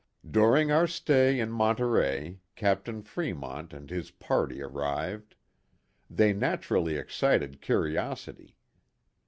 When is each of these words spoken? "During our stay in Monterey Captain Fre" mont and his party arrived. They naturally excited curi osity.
"During 0.31 0.71
our 0.71 0.87
stay 0.87 1.39
in 1.39 1.51
Monterey 1.51 2.39
Captain 2.55 3.03
Fre" 3.03 3.25
mont 3.35 3.71
and 3.71 3.87
his 3.87 4.09
party 4.09 4.59
arrived. 4.59 5.35
They 6.09 6.33
naturally 6.33 6.95
excited 6.95 7.61
curi 7.61 7.91
osity. 7.93 8.55